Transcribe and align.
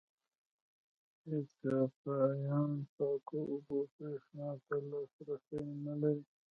ایتوپیایان 1.29 2.71
پاکو 2.95 3.37
اوبو 3.51 3.77
برېښنا 3.93 4.49
ته 4.65 4.75
لاسرسی 4.89 5.59
نه 5.85 5.93
لري. 6.01 6.23